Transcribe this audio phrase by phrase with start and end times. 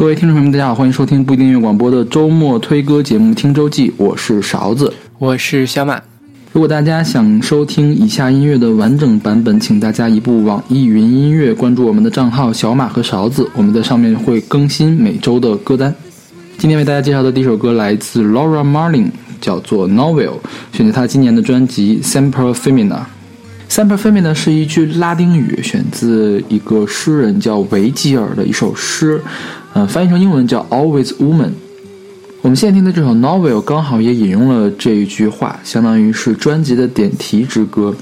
[0.00, 6.00] 各位听众朋友们，大家好，欢迎收听不一定音乐广播的周末推歌节目《听周记》，我是勺子，我是小马。
[6.54, 15.94] 如果大家想收听以下音乐的完整版本，请大家移步网易云音乐，关注我们的账号小马和勺子，我们在上面会更新每周的歌单。
[16.56, 20.28] 今天为大家介绍的第一首歌来自 Laura Marling，叫做《Novel》，
[20.72, 22.88] 选择他今年的专辑《Semper Femina》。
[23.68, 29.22] Semper Femina 是一句拉丁语，选自一个诗人叫维吉尔的一首诗，
[29.72, 31.50] 呃，翻译成英文叫 Always Woman。
[32.42, 37.94] 我们现在听的这首 Novel 刚好也引用了这一句话，相当于是专辑的点题之歌。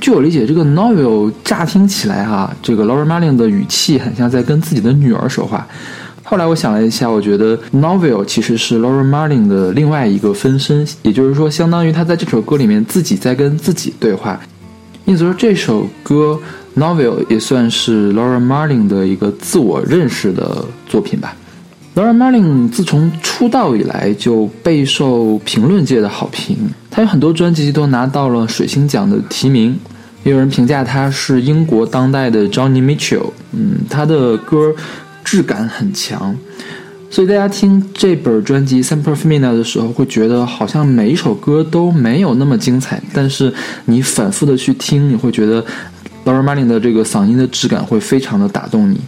[0.00, 5.66] 据我理解，这个 Novel 乍听起来哈，这个 Laura Marling 的语气很像在跟自己的女儿说话。
[6.24, 14.40] 后来我想了一下，我觉得 Novel 其实是 Laura Marling 的另外一个分身，也就是说，相当于他在这首歌里面自己在跟自己对话。
[15.04, 16.38] 因此说，这首歌
[16.80, 21.36] 《Novel》也算是 Laura Marling 的一个自我认识的作品吧。
[21.94, 26.56] Laura Marling 自从出道以来就备受评论界的好评，
[26.90, 29.78] 她有很多专辑都拿到了水星奖的提名，
[30.24, 33.30] 也有人评价她是英国当代的 Johnny Mitchell。
[33.52, 34.74] 嗯，她的歌
[35.22, 36.34] 质感很强。
[37.10, 43.52] 所以大家听这本专辑《Semper Femina》的时候，会觉得好像每一首歌都没有那么精彩，但是
[43.86, 45.64] 你反复的去听，你会觉得
[46.24, 49.00] Laura Marling 的这个嗓音的质感会非常的打动你。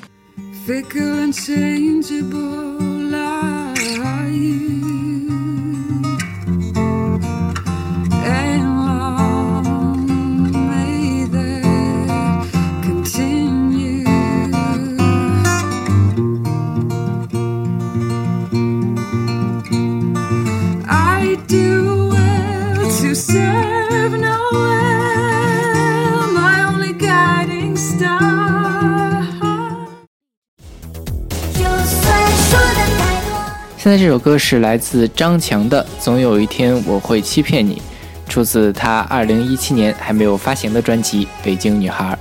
[33.83, 37.83] 现在这首歌是来自张强的《总有一天我会欺骗你》，
[38.31, 42.15] 出自他二零一七年还没有发行的专辑《北京女孩》。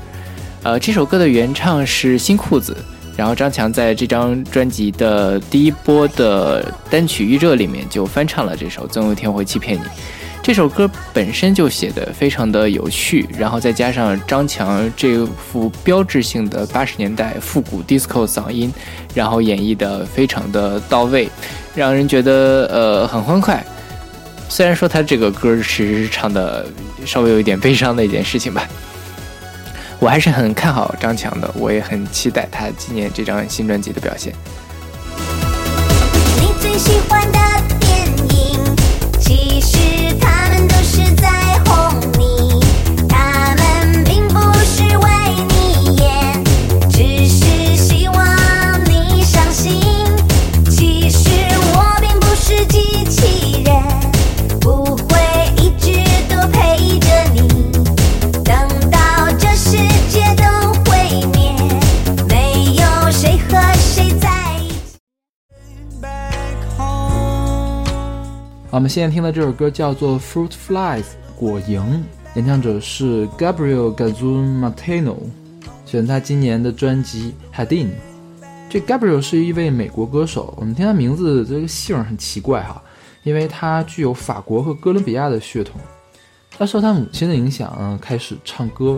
[0.64, 2.76] 呃，这首歌的原唱是新裤子，
[3.16, 9.84] 然后张强在这张专辑的第一波的单曲预热里面就翻唱了这首《总有一天会欺骗你》。
[10.44, 18.74] 这首歌本身就写的非常的有趣，然后再加上张强这副标志性的八十年代复古 disco 嗓音，
[19.14, 21.30] 然后演绎的非常的到位，
[21.76, 23.64] 让人觉得呃很欢快。
[24.50, 26.66] 虽然说他这个歌其实唱的
[27.06, 28.68] 稍微有一点悲伤的一件事情吧，
[30.00, 34.34] 我还是很看好张强的，我也很期待他今年这张新专辑的表现。
[36.38, 37.40] 你最喜欢的
[68.72, 71.04] 我们现在听的这首歌叫做《Fruit Flies》
[71.36, 71.84] 果蝇，
[72.36, 75.18] 演唱者是 Gabriel Gazun Martino，
[75.86, 77.88] 选他今年的专辑《Hadin》。
[78.70, 82.82] 这 Gabriel 是一位美国歌手，我们听他名字这个姓很奇怪哈，
[83.24, 85.76] 因为他具有法国和哥伦比亚的血统。
[86.58, 88.98] 他受他母亲的影响，开始唱歌。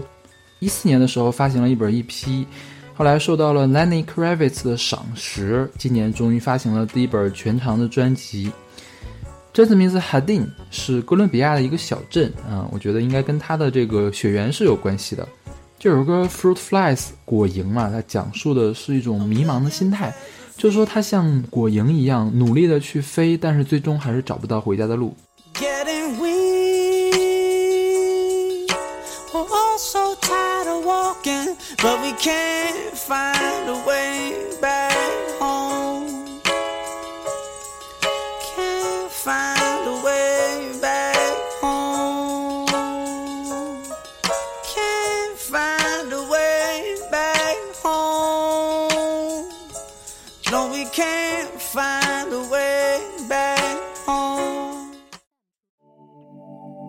[0.60, 2.46] 一四年的时候发行了一本 EP，
[2.94, 8.52] 后来受到了 Lenny Kravitz 的赏识，今年终于发行了第一本全长的专辑。
[9.54, 15.28] 这次名字 Hadin 是哥伦比亚的一个小镇啊，我觉得应该跟它的这个血缘是有关系的。
[15.78, 20.12] 这首歌 Fruit Flies 果蝇嘛，它讲述的是一种迷茫的心态，
[20.58, 25.16] 就是说它像果蝇一样努力的去飞，但是最终还是找不到回家的路。
[25.54, 26.34] get away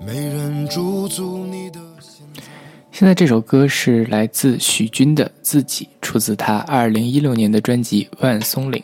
[0.06, 1.80] 没人驻足你的
[2.92, 8.80] 现在这首歌是来自许君的自己，出自他二零一六年的专辑《万松岭》。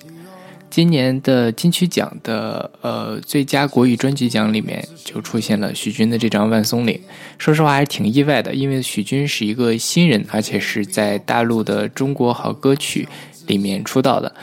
[0.68, 6.94] 今年的金曲奖的呃最佳国语专辑奖里面就出现了许君的这张《万松岭》，
[7.38, 13.06] 说实话还是挺意外的，因为许君是一个新人，而且是在大陆的中国好歌曲
[13.46, 14.34] 里面出道的。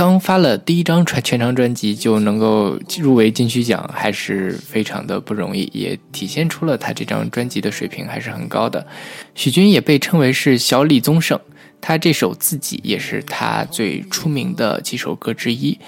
[0.00, 8.86] 刚发了第一张 全全长专辑就能够入围金曲奖，还是非常的不容易，也体现出了他这张专辑的水平还是很高的。
[9.34, 11.38] 许君也被称为是小李宗盛，
[11.82, 15.78] 他这首自己也是他最出名的几首歌之一。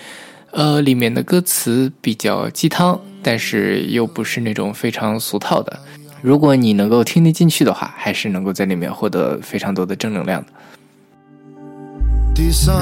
[0.50, 5.80] 呃，里面的歌词比较鸡汤，但是又不是那种非常俗套的。
[6.20, 10.48] 如果你能够听得进去的话，还是能够在里面获得非常多的正能量的。
[12.34, 12.76] 第三，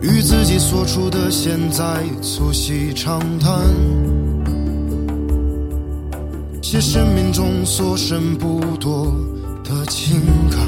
[0.00, 3.64] 与自己所处的现在促膝长谈，
[6.62, 9.12] 写生命中所剩不多
[9.64, 10.60] 的情感。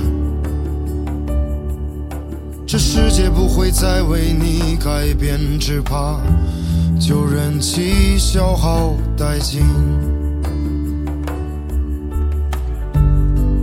[2.66, 6.20] 这世界不会再为你改变，只怕
[6.98, 9.62] 就任其消耗殆尽，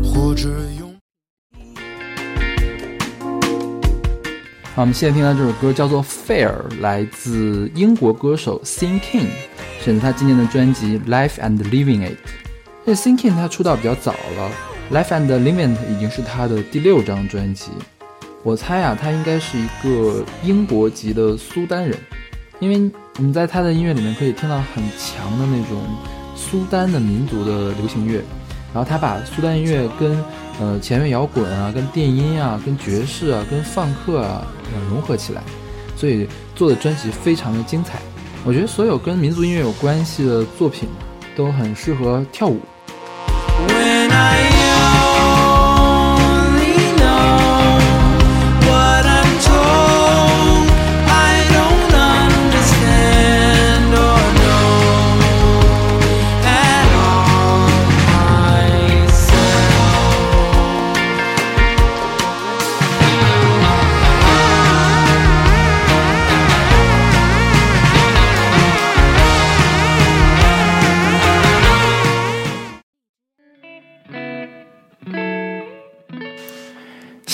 [0.01, 0.49] 或者
[4.79, 6.51] 我们现在听到这首歌叫做《Fair》，
[6.81, 9.25] 来自英国歌手 Sin King，
[9.81, 12.11] 选择他今年的专辑《Life and Living It》。
[12.85, 14.51] 这 Sin King 他出道比较早了，
[14.95, 17.71] 《Life and Living It》已经是他的第六张专辑。
[18.43, 21.97] 我猜啊，他应该是一个英国籍的苏丹人，
[22.59, 25.81] 因为我们在他的音乐里面可以听到很强的那种
[26.35, 28.21] 苏丹的民族的流行乐，
[28.75, 30.23] 然后他把苏丹音乐跟
[30.59, 35.41] 呃前面摇滚啊、跟电音啊、跟爵士啊、跟放克啊、呃、融合起来，
[35.95, 37.99] 所以做的专辑非常的精彩。
[38.45, 40.87] 我觉得所有跟民族音乐有关系的作品
[41.35, 42.59] 都很适合跳舞。
[43.67, 44.56] When I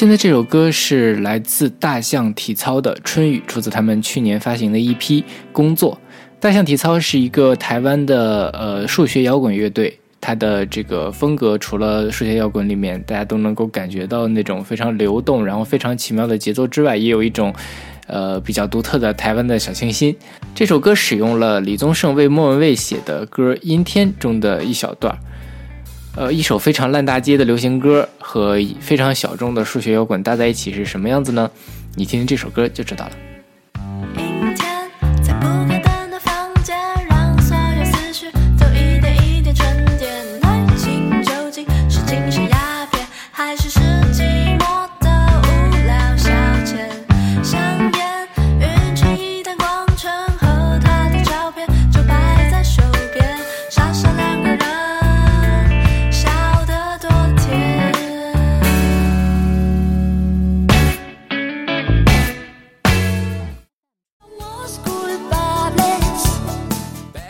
[0.03, 5.21] 现在这首歌是来自大象体操的《春雨》，出自他们去年发行的一批
[5.53, 5.95] 《工作》。
[6.41, 17.55] 大象体操是一个台湾的呃数学摇滚乐队，它的这个风格除了数学摇滚里面大家都能够感觉到那种非常流动，然后非常奇妙的节奏之外，也有一种
[18.07, 20.13] 呃比较独特的台湾的小清新。
[20.53, 25.17] 这首歌使用了李宗盛为莫文蔚写的歌《阴天》中的一小段儿。
[26.15, 31.49] 呃，一首非常烂大街的流行歌和非常小众的数学摇滚搭在一起是什么样子呢？
[31.95, 33.11] 你听听这首歌就知道了。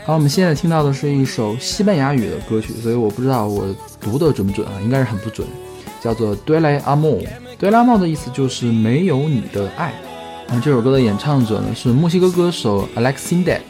[0.05, 5.47] 好，我们现在听到的是一首西班牙语的歌曲，所以我不知道我读的准不准啊，应该是很不准，
[6.01, 7.21] 叫做《d u l e Amor》。
[7.57, 9.93] De l e a m o 的意思就是没有你的爱。
[10.47, 13.61] 然后这首歌的演唱者呢是墨西哥歌手 Alex s i n d e k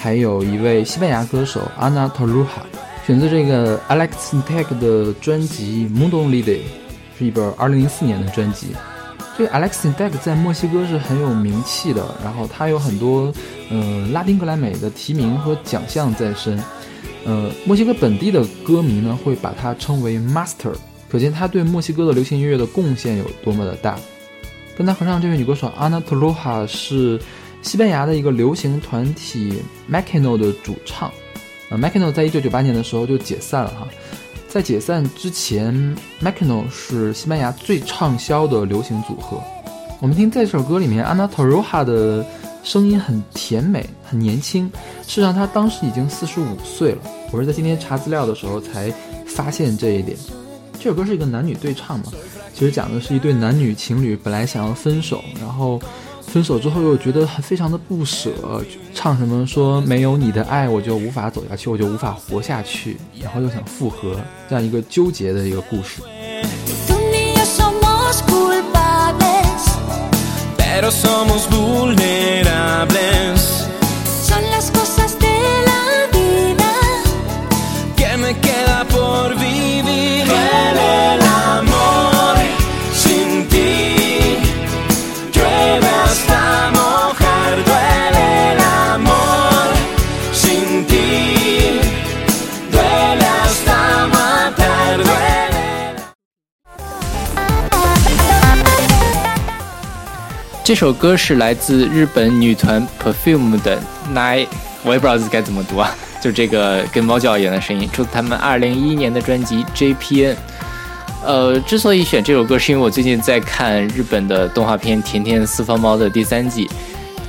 [0.00, 2.46] 还有一位西班牙歌手 Ana Torroja。
[3.04, 6.58] 选择这个 Alex s i n d e k 的专辑《Mundo Libre》，
[7.18, 8.68] 是一本2004年的专辑。
[9.36, 13.32] 这个 Alex Sintek 在墨西哥是很有名气的，然后他有很多
[13.70, 16.62] 呃拉丁格莱美的提名和奖项在身。
[17.24, 20.74] 呃，墨西哥本地的歌迷呢会把他称为 Master，
[21.10, 23.96] 可见他对墨西哥的流行音乐的贡献有多么的大。
[24.76, 27.20] 跟他合唱这位女歌手 Ana Torroja 是
[27.62, 31.12] 西班牙的一个流行团体 Mecano 的主唱。
[31.70, 33.88] 呃，Mecano 在一九九八年的时候就解散了哈。
[34.52, 35.74] 在解散之前
[36.22, 39.42] macano 是西班牙最畅销的流行组合。
[39.98, 42.22] 我们听这首歌里面，Ana Torroja 的
[42.62, 44.70] 声音很甜美，很年轻。
[45.06, 46.98] 事实上，她当时已经四十五岁了。
[47.30, 48.92] 我是在今天查资料的时候才
[49.26, 50.18] 发现这一点。
[50.78, 52.12] 这首歌是一个男女对唱嘛，
[52.52, 55.80] 其实讲的是一对男女情侣本来想要分手，然后
[56.26, 58.30] 分手之后又觉得非常的不舍，
[58.94, 64.16] 唱什么说没有你的爱我就无法走下去，我就无法活下去，然后又想复合，
[64.48, 66.00] 这样一个纠结的一个故事。
[100.72, 103.78] 这首歌是来自日本女团 Perfume 的
[104.14, 104.46] Night，
[104.82, 110.34] 我也不知道该怎么读啊， 就这个跟猫叫一样的声音，出自他们二零一一年的专辑 JPN。
[111.26, 116.66] 呃，之所以选这首歌，是因为我最近在看日本的动画片《甜甜四方猫》的第三季。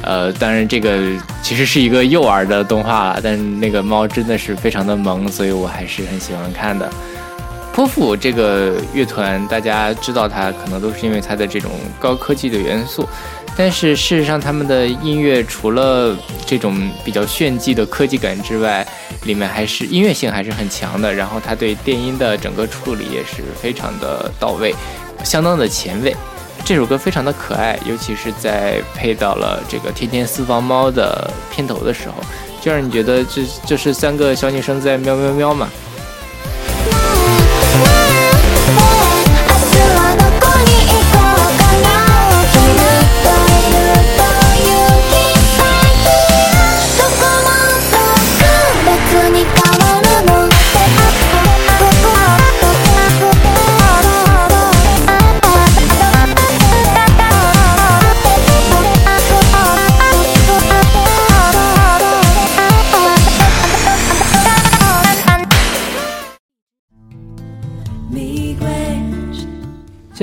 [0.04, 1.02] 呃，当然这个
[1.42, 6.90] 其实是一个幼儿的动画了，但是那个猫真的是非常的萌，所以我还是很喜欢看的。
[7.74, 13.10] 泼妇这个乐团，大家知道它可能都是因为它的这种高科技的元素，
[13.58, 16.16] 但是事实上他们的音乐除了
[16.46, 18.88] 这种比较炫技的科技感之外，
[19.24, 21.12] 里面还是音乐性还是很强的。
[21.12, 24.76] 然后它对电音的整个处理也是非常的到位，
[25.24, 26.16] 相当的前卫。
[26.64, 32.14] 这首歌非常的可爱，尤其是在配到了这个《天天私房猫》的片头的时候，
[32.62, 35.68] 就让你觉得这这是三个小女生在喵喵喵嘛。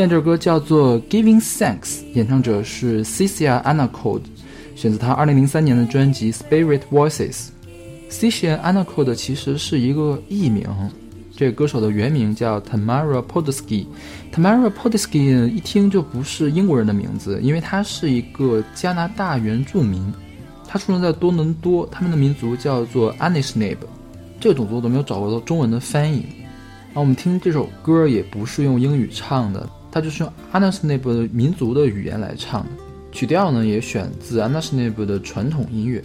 [0.01, 1.83] 现在这首歌叫做《Giving Thanks》，
[2.15, 4.23] 演唱者是 Cecia Anacod，
[4.75, 7.49] 选自她2003年的专辑《Spirit Voices》。
[8.11, 10.67] Cecilia Anacod 其实是一个艺名，
[11.37, 13.85] 这个歌手的原名叫 Tamara Podolsky。
[14.35, 20.03] Tamara Podolsky 一听就不是英国人的名字，因为他是一个加拿大原住民，
[20.67, 23.77] 他出生在多伦多，他们的民族叫做 Anishinaabe，
[24.41, 26.25] 这个种族都没有找到中文的翻译。
[26.95, 32.69] 那我们听这首歌也不是用英语唱的，它就是用 Anishinaabe 的民族的语言来唱的，
[33.13, 36.03] 曲调呢也选自 Anishinaabe 的传统音乐。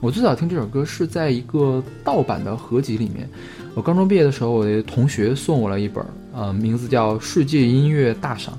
[0.00, 3.28] 我最早听这首歌是在一个盗版的合集里面，
[3.74, 8.54] 我高中毕业的时候，我的同学送我了一本，呃，名字叫《世界音乐大赏》。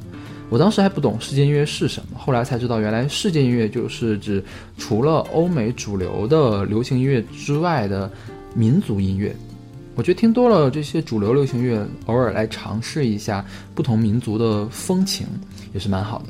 [0.49, 4.43] 我当时还不懂世界音乐是什么，后来才知道，原来世界音乐就是指
[4.77, 8.09] 除了欧美主流的流行音乐之外的
[8.55, 9.35] 民族音乐。
[9.97, 15.25] 我觉得听多了这些主流流行乐，偶尔来尝试一下不同民族的风情，
[15.73, 16.25] 也是蛮好的。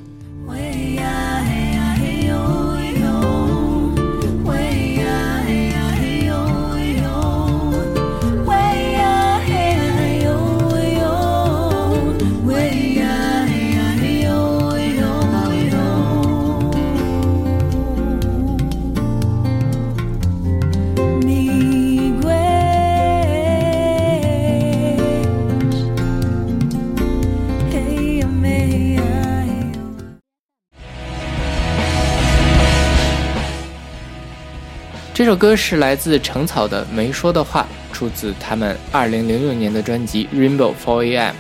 [35.27, 41.31] 这首歌是来自橙草的《没说的话》，出自他们2006年的专辑《Rainbow 4AM》。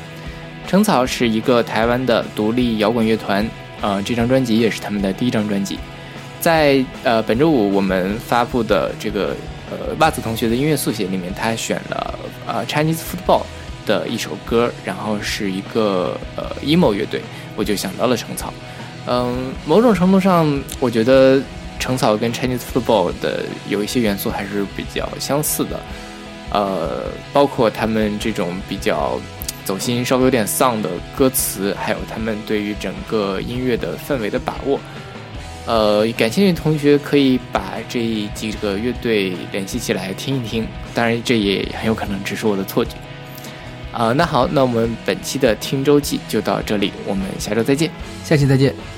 [0.67, 5.79] 橙草是一个台湾的独立摇滚乐团，呃，这张专辑也是他们的第一张专辑。
[6.41, 9.33] 在呃本周五我们发布的这个
[9.71, 13.43] 呃袜子同学的音乐速写里面，他选了呃 Chinese Football
[13.85, 17.21] 的一首歌，然后是一个呃 emo 乐队，
[17.55, 18.53] 我就想到了橙草。
[19.09, 19.33] 嗯，
[19.65, 21.41] 某种程度上，我觉得
[21.79, 25.79] 橙草跟 Chinese Football 的有一些元素还是比较相似的，
[26.51, 29.19] 呃，包括他们这种比较
[29.65, 34.79] 走心、稍微有点丧的歌词，还有他们对于整个音乐的氛围的把握。
[35.65, 42.91] 呃，感兴趣的同学可以把这几个乐队联系起来听一听，当然这也很有可能只是我的错觉。
[43.91, 47.89] 啊、那好，那我们本期的听周记就到这里，我们下周再见。
[48.23, 48.96] 下期再见。